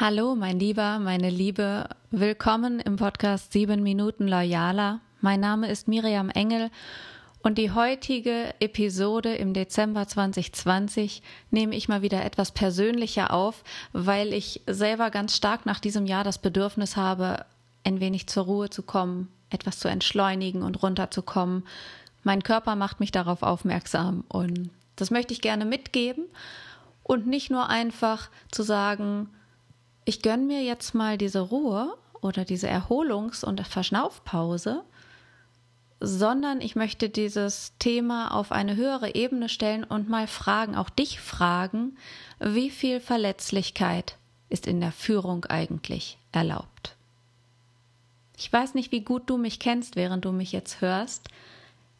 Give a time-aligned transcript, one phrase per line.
[0.00, 1.88] Hallo, mein Lieber, meine Liebe.
[2.10, 4.98] Willkommen im Podcast 7 Minuten Loyaler.
[5.20, 6.72] Mein Name ist Miriam Engel
[7.44, 11.22] und die heutige Episode im Dezember 2020
[11.52, 13.62] nehme ich mal wieder etwas persönlicher auf,
[13.92, 17.46] weil ich selber ganz stark nach diesem Jahr das Bedürfnis habe,
[17.84, 21.62] ein wenig zur Ruhe zu kommen, etwas zu entschleunigen und runterzukommen.
[22.24, 26.24] Mein Körper macht mich darauf aufmerksam und das möchte ich gerne mitgeben
[27.04, 29.28] und nicht nur einfach zu sagen,
[30.04, 34.84] ich gönne mir jetzt mal diese Ruhe oder diese Erholungs- und Verschnaufpause,
[36.00, 41.20] sondern ich möchte dieses Thema auf eine höhere Ebene stellen und mal fragen, auch dich
[41.20, 41.96] fragen,
[42.40, 44.16] wie viel Verletzlichkeit
[44.48, 46.96] ist in der Führung eigentlich erlaubt?
[48.36, 51.28] Ich weiß nicht, wie gut du mich kennst, während du mich jetzt hörst.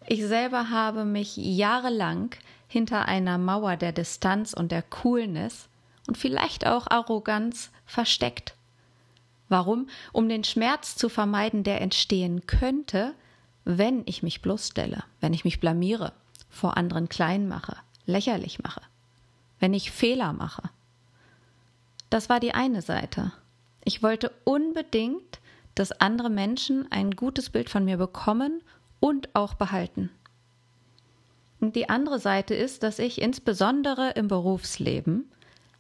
[0.07, 2.34] Ich selber habe mich jahrelang
[2.69, 5.69] hinter einer Mauer der Distanz und der Coolness
[6.07, 8.55] und vielleicht auch Arroganz versteckt.
[9.49, 9.89] Warum?
[10.12, 13.15] Um den Schmerz zu vermeiden, der entstehen könnte,
[13.65, 16.12] wenn ich mich bloßstelle, wenn ich mich blamiere,
[16.51, 18.83] vor anderen klein mache, lächerlich mache,
[19.59, 20.62] wenn ich Fehler mache.
[22.11, 23.33] Das war die eine Seite.
[23.84, 25.41] Ich wollte unbedingt,
[25.75, 28.62] dass andere Menschen ein gutes Bild von mir bekommen
[29.00, 30.11] und auch behalten.
[31.61, 35.31] Und die andere Seite ist, dass ich insbesondere im Berufsleben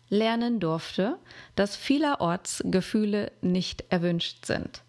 [0.08, 1.18] lernen durfte,
[1.56, 4.82] dass vielerorts Gefühle nicht erwünscht sind.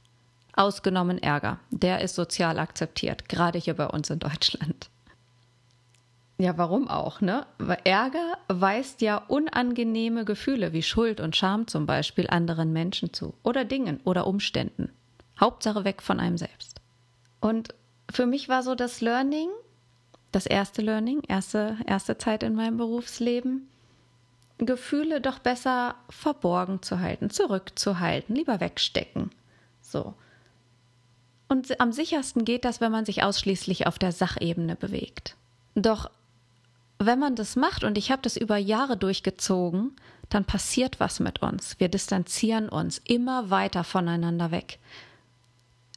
[0.54, 4.90] Ausgenommen Ärger, der ist sozial akzeptiert, gerade hier bei uns in Deutschland.
[6.38, 7.46] Ja, warum auch, ne?
[7.86, 13.64] Ärger weist ja unangenehme Gefühle wie Schuld und Scham zum Beispiel anderen Menschen zu oder
[13.64, 14.92] Dingen oder Umständen.
[15.40, 16.82] Hauptsache weg von einem selbst.
[17.40, 17.74] Und
[18.12, 19.50] für mich war so das Learning,
[20.32, 23.70] das erste Learning, erste, erste Zeit in meinem Berufsleben,
[24.58, 29.32] Gefühle doch besser verborgen zu halten, zurückzuhalten, lieber wegstecken.
[29.82, 30.14] So.
[31.48, 35.36] Und am sichersten geht das, wenn man sich ausschließlich auf der Sachebene bewegt.
[35.76, 36.10] Doch
[36.98, 39.92] wenn man das macht, und ich habe das über Jahre durchgezogen,
[40.30, 41.80] dann passiert was mit uns.
[41.80, 44.80] Wir distanzieren uns immer weiter voneinander weg.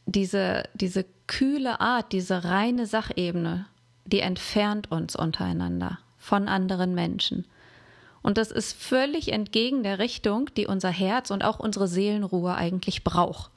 [0.07, 3.67] Diese, diese kühle Art, diese reine Sachebene,
[4.05, 7.47] die entfernt uns untereinander von anderen Menschen.
[8.23, 13.05] Und das ist völlig entgegen der Richtung, die unser Herz und auch unsere Seelenruhe eigentlich
[13.05, 13.51] braucht.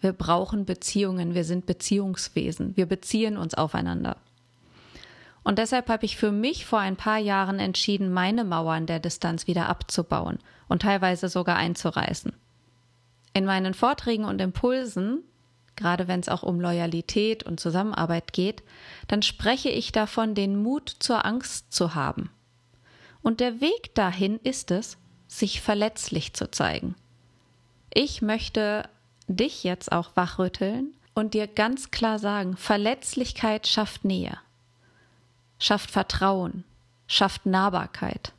[0.00, 4.16] Wir brauchen Beziehungen, wir sind Beziehungswesen, wir beziehen uns aufeinander.
[5.44, 9.46] Und deshalb habe ich für mich vor ein paar Jahren entschieden, meine Mauern der Distanz
[9.46, 12.32] wieder abzubauen und teilweise sogar einzureißen.
[13.34, 15.20] In meinen Vorträgen und Impulsen,
[15.76, 18.62] gerade wenn es auch um Loyalität und Zusammenarbeit geht,
[19.08, 22.30] dann spreche ich davon, den Mut zur Angst zu haben
[23.22, 26.94] und der Weg dahin ist es, sich verletzlich zu zeigen.
[27.94, 28.88] Ich möchte
[29.28, 34.38] dich jetzt auch wachrütteln und dir ganz klar sagen, Verletzlichkeit schafft Nähe,
[35.58, 36.64] schafft Vertrauen,
[37.06, 38.32] schafft Nahbarkeit.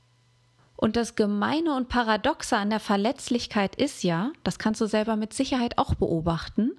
[0.75, 5.33] Und das Gemeine und Paradoxe an der Verletzlichkeit ist ja, das kannst du selber mit
[5.33, 6.71] Sicherheit auch beobachten,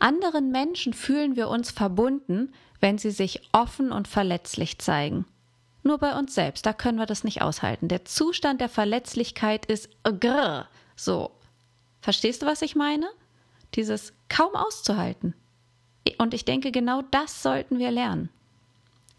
[0.00, 5.24] anderen Menschen fühlen wir uns verbunden, wenn sie sich offen und verletzlich zeigen.
[5.88, 7.88] Nur bei uns selbst, da können wir das nicht aushalten.
[7.88, 11.30] Der Zustand der Verletzlichkeit ist grrr, so.
[12.02, 13.08] Verstehst du, was ich meine?
[13.74, 15.32] Dieses kaum auszuhalten.
[16.18, 18.28] Und ich denke, genau das sollten wir lernen.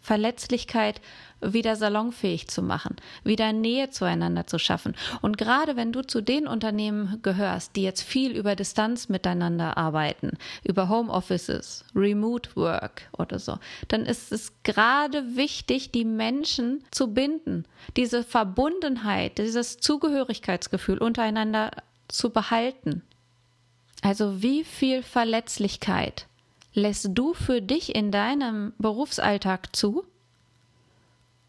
[0.00, 1.00] Verletzlichkeit
[1.40, 4.94] wieder salonfähig zu machen, wieder Nähe zueinander zu schaffen.
[5.22, 10.32] Und gerade wenn du zu den Unternehmen gehörst, die jetzt viel über Distanz miteinander arbeiten,
[10.64, 13.58] über Homeoffices, Remote Work oder so,
[13.88, 17.64] dann ist es gerade wichtig, die Menschen zu binden,
[17.96, 21.70] diese Verbundenheit, dieses Zugehörigkeitsgefühl untereinander
[22.08, 23.02] zu behalten.
[24.02, 26.26] Also wie viel Verletzlichkeit
[26.72, 30.04] lässt du für dich in deinem Berufsalltag zu?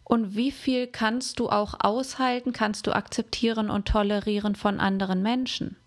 [0.03, 5.77] Und wie viel kannst du auch aushalten, kannst du akzeptieren und tolerieren von anderen Menschen?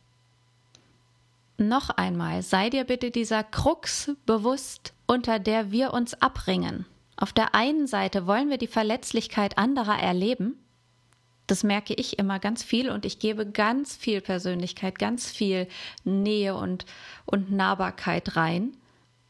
[1.57, 6.85] Noch einmal, sei dir bitte dieser Krux bewusst, unter der wir uns abringen.
[7.17, 10.59] Auf der einen Seite wollen wir die Verletzlichkeit anderer erleben.
[11.47, 15.69] Das merke ich immer ganz viel und ich gebe ganz viel Persönlichkeit, ganz viel
[16.03, 16.87] Nähe und,
[17.27, 18.77] und Nahbarkeit rein.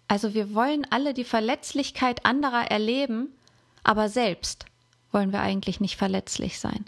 [0.08, 3.34] Also wir wollen alle die Verletzlichkeit anderer erleben,
[3.82, 4.66] aber selbst
[5.14, 6.84] wollen wir eigentlich nicht verletzlich sein,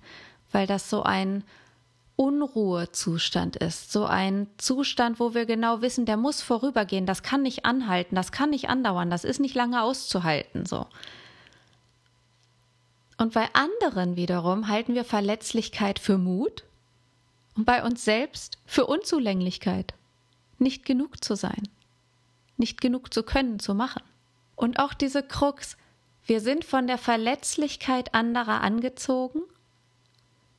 [0.52, 1.44] weil das so ein
[2.16, 7.64] Unruhezustand ist, so ein Zustand, wo wir genau wissen, der muss vorübergehen, das kann nicht
[7.64, 10.86] anhalten, das kann nicht andauern, das ist nicht lange auszuhalten, so.
[13.18, 16.64] Und bei anderen wiederum halten wir Verletzlichkeit für Mut
[17.54, 19.94] und bei uns selbst für Unzulänglichkeit,
[20.58, 21.68] nicht genug zu sein,
[22.56, 24.02] nicht genug zu können, zu machen.
[24.54, 25.76] Und auch diese Krux,
[26.26, 29.40] wir sind von der Verletzlichkeit anderer angezogen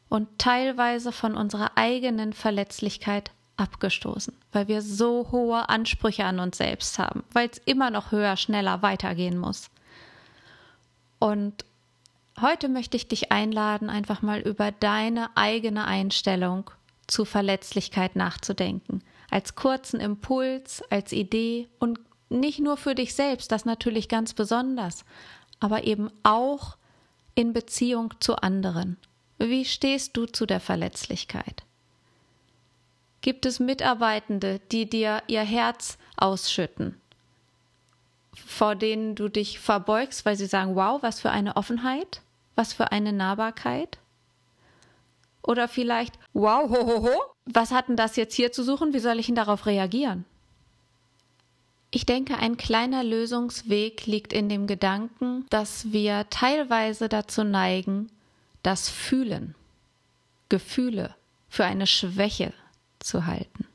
[0.09, 6.97] und teilweise von unserer eigenen Verletzlichkeit abgestoßen, weil wir so hohe Ansprüche an uns selbst
[6.99, 9.69] haben, weil es immer noch höher, schneller weitergehen muss.
[11.19, 11.65] Und
[12.39, 16.69] heute möchte ich dich einladen, einfach mal über deine eigene Einstellung
[17.07, 19.01] zu Verletzlichkeit nachzudenken.
[19.29, 21.99] Als kurzen Impuls, als Idee und
[22.29, 25.03] nicht nur für dich selbst, das natürlich ganz besonders,
[25.59, 26.77] aber eben auch
[27.35, 28.97] in Beziehung zu anderen.
[29.37, 31.63] Wie stehst du zu der Verletzlichkeit?
[33.21, 36.99] Gibt es Mitarbeitende, die dir ihr Herz ausschütten,
[38.33, 42.21] vor denen du dich verbeugst, weil sie sagen, wow, was für eine Offenheit,
[42.55, 43.99] was für eine Nahbarkeit?
[45.43, 48.93] Oder vielleicht, wow, ho, ho, ho, was hat denn das jetzt hier zu suchen?
[48.93, 50.25] Wie soll ich denn darauf reagieren?
[51.89, 58.09] Ich denke, ein kleiner Lösungsweg liegt in dem Gedanken, dass wir teilweise dazu neigen,
[58.61, 59.55] das Fühlen,
[60.49, 61.15] Gefühle
[61.47, 62.53] für eine Schwäche
[62.99, 63.65] zu halten.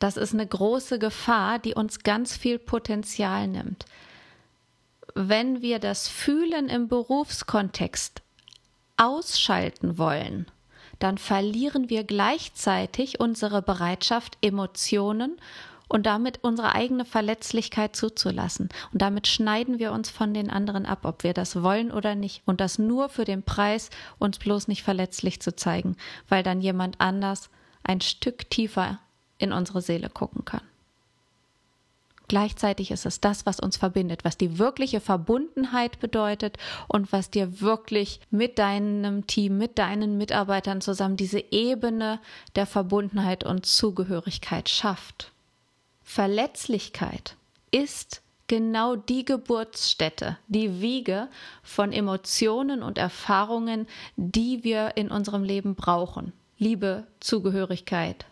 [0.00, 3.84] Das ist eine große Gefahr, die uns ganz viel Potenzial nimmt.
[5.14, 8.22] Wenn wir das Fühlen im Berufskontext
[8.96, 10.46] ausschalten wollen,
[10.98, 15.40] dann verlieren wir gleichzeitig unsere Bereitschaft, Emotionen
[15.88, 18.68] und damit unsere eigene Verletzlichkeit zuzulassen.
[18.92, 22.42] Und damit schneiden wir uns von den anderen ab, ob wir das wollen oder nicht.
[22.46, 25.96] Und das nur für den Preis, uns bloß nicht verletzlich zu zeigen,
[26.28, 27.50] weil dann jemand anders
[27.82, 28.98] ein Stück tiefer
[29.38, 30.62] in unsere Seele gucken kann.
[32.28, 37.62] Gleichzeitig ist es das, was uns verbindet, was die wirkliche Verbundenheit bedeutet und was dir
[37.62, 42.20] wirklich mit deinem Team, mit deinen Mitarbeitern zusammen diese Ebene
[42.54, 45.32] der Verbundenheit und Zugehörigkeit schafft.
[46.10, 47.36] Verletzlichkeit
[47.70, 51.28] ist genau die Geburtsstätte, die Wiege
[51.62, 56.32] von Emotionen und Erfahrungen, die wir in unserem Leben brauchen.
[56.56, 58.24] Liebe, Zugehörigkeit,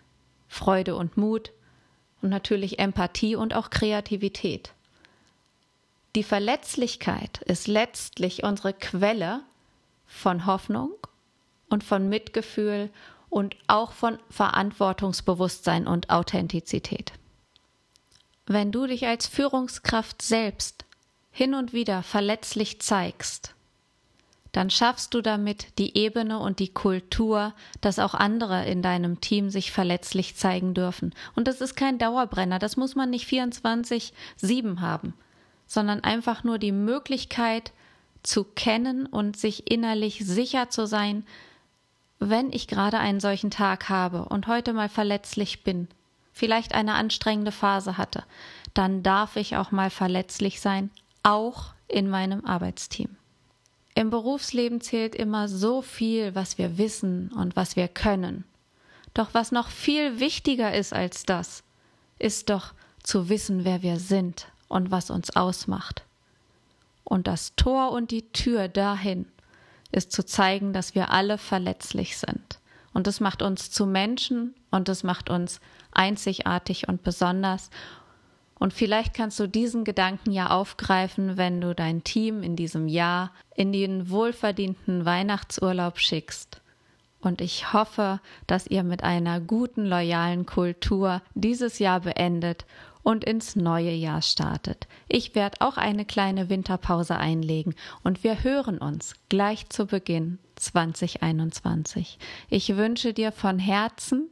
[0.48, 1.52] Freude und Mut,
[2.22, 4.72] und natürlich Empathie und auch Kreativität.
[6.14, 9.42] Die Verletzlichkeit ist letztlich unsere Quelle
[10.06, 10.92] von Hoffnung
[11.68, 12.88] und von Mitgefühl
[13.28, 17.12] und auch von Verantwortungsbewusstsein und Authentizität.
[18.46, 20.84] Wenn du dich als Führungskraft selbst
[21.32, 23.54] hin und wieder verletzlich zeigst,
[24.52, 29.50] dann schaffst du damit die Ebene und die Kultur, dass auch andere in deinem Team
[29.50, 31.12] sich verletzlich zeigen dürfen.
[31.34, 35.12] Und das ist kein Dauerbrenner, das muss man nicht 24-7 haben,
[35.66, 37.72] sondern einfach nur die Möglichkeit
[38.22, 41.26] zu kennen und sich innerlich sicher zu sein,
[42.18, 45.88] wenn ich gerade einen solchen Tag habe und heute mal verletzlich bin,
[46.36, 48.22] vielleicht eine anstrengende Phase hatte,
[48.74, 50.90] dann darf ich auch mal verletzlich sein,
[51.22, 53.16] auch in meinem Arbeitsteam.
[53.94, 58.44] Im Berufsleben zählt immer so viel, was wir wissen und was wir können.
[59.14, 61.62] Doch was noch viel wichtiger ist als das,
[62.18, 66.04] ist doch zu wissen, wer wir sind und was uns ausmacht.
[67.02, 69.24] Und das Tor und die Tür dahin
[69.90, 72.58] ist zu zeigen, dass wir alle verletzlich sind.
[72.96, 75.60] Und das macht uns zu Menschen und das macht uns
[75.92, 77.68] einzigartig und besonders.
[78.58, 83.32] Und vielleicht kannst du diesen Gedanken ja aufgreifen, wenn du dein Team in diesem Jahr
[83.54, 86.62] in den wohlverdienten Weihnachtsurlaub schickst.
[87.20, 92.64] Und ich hoffe, dass ihr mit einer guten, loyalen Kultur dieses Jahr beendet
[93.06, 94.88] und ins neue Jahr startet.
[95.06, 102.18] Ich werde auch eine kleine Winterpause einlegen und wir hören uns gleich zu Beginn 2021.
[102.50, 104.28] Ich wünsche dir von Herzen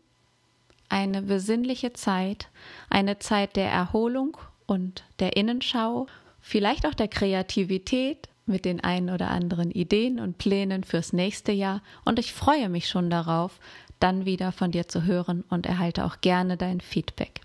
[0.88, 2.48] eine besinnliche Zeit,
[2.90, 6.08] eine Zeit der Erholung und der Innenschau,
[6.40, 11.80] vielleicht auch der Kreativität mit den ein oder anderen Ideen und Plänen fürs nächste Jahr
[12.04, 13.60] und ich freue mich schon darauf,
[14.00, 17.40] dann wieder von dir zu hören und erhalte auch gerne dein Feedback.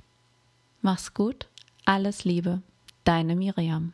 [0.81, 1.49] Mach's gut,
[1.83, 2.61] alles Liebe,
[3.03, 3.91] deine Miriam.